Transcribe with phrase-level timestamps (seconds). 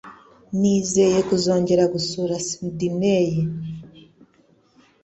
[0.59, 3.27] Nizeye kuzongera gusura Sydney.